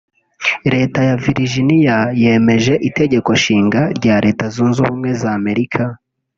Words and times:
Leta 0.73 0.99
ya 1.09 1.15
Virginia 1.25 1.97
yemeje 2.23 2.73
itegekonshinga 2.89 3.81
rya 3.97 4.15
Leta 4.25 4.45
Zunze 4.53 4.77
Ubumwe 4.83 5.09
z’Amerika 5.21 5.83